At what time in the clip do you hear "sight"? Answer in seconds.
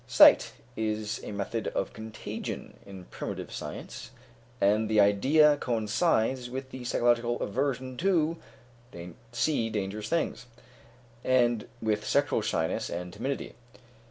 0.07-0.53